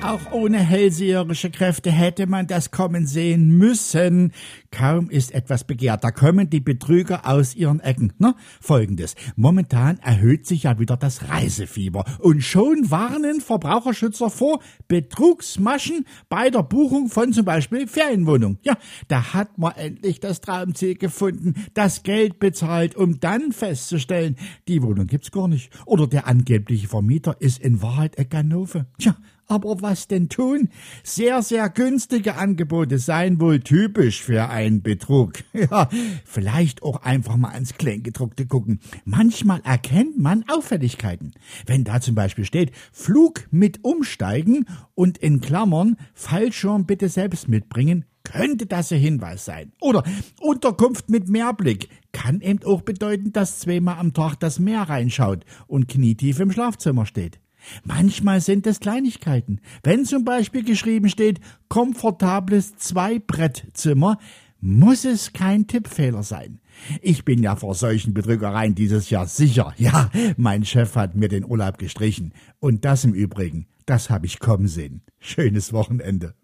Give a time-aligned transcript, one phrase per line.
[0.00, 4.32] Auch ohne hellseherische Kräfte hätte man das kommen sehen müssen.
[4.70, 8.12] Kaum ist etwas begehrt, da kommen die Betrüger aus ihren Ecken.
[8.16, 9.16] Na, folgendes.
[9.34, 12.04] Momentan erhöht sich ja wieder das Reisefieber.
[12.20, 18.58] Und schon warnen Verbraucherschützer vor Betrugsmaschen bei der Buchung von zum Beispiel Ferienwohnungen.
[18.62, 24.36] Ja, da hat man endlich das Traumziel gefunden, das Geld bezahlt, um dann festzustellen,
[24.68, 25.72] die Wohnung gibt's gar nicht.
[25.86, 28.86] Oder der angebliche Vermieter ist in Wahrheit Ganove.
[28.98, 29.16] Tja,
[29.48, 30.68] aber was denn tun?
[31.02, 35.32] Sehr, sehr günstige Angebote seien wohl typisch für einen Betrug.
[35.58, 35.88] Ja,
[36.24, 38.78] vielleicht auch einfach mal ans Kleingedruckte gucken.
[39.04, 41.32] Manchmal erkennt man Auffälligkeiten.
[41.66, 48.04] Wenn da zum Beispiel steht, Flug mit Umsteigen und in Klammern Fallschirm bitte selbst mitbringen,
[48.22, 49.72] könnte das ein Hinweis sein.
[49.80, 50.04] Oder
[50.40, 55.88] Unterkunft mit Mehrblick kann eben auch bedeuten, dass zweimal am Tag das Meer reinschaut und
[55.88, 57.40] knietief im Schlafzimmer steht.
[57.84, 59.60] Manchmal sind es Kleinigkeiten.
[59.82, 64.18] Wenn zum Beispiel geschrieben steht, komfortables Zweibrettzimmer,
[64.60, 66.60] muss es kein Tippfehler sein.
[67.00, 69.74] Ich bin ja vor solchen Betrügereien dieses Jahr sicher.
[69.78, 72.32] Ja, mein Chef hat mir den Urlaub gestrichen.
[72.58, 75.02] Und das im Übrigen, das habe ich kommen sehen.
[75.20, 76.34] Schönes Wochenende.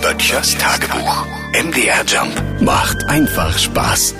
[0.00, 1.26] Böttchers Tagebuch.
[1.52, 4.14] MDR Jump macht einfach Spaß.